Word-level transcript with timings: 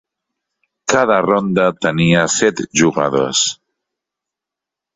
Cada 0.93 1.17
ronda 1.25 1.67
tenia 1.87 2.25
set 2.37 2.65
jugadors. 2.83 3.45